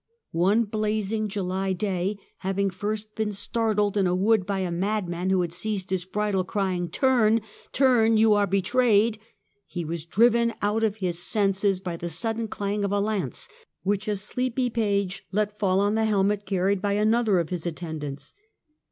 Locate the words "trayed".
8.63-9.19